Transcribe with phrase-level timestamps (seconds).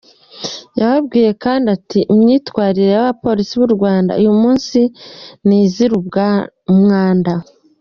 [0.79, 4.79] Yababwiye kandi ati :”Imyitwarire y’abapolisi b’u Rwanda, uyu munsi
[5.45, 5.93] ni izira
[6.73, 7.33] umwanda.